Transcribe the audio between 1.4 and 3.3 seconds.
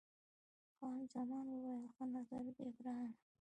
وویل، ښه نظر دی ګرانه.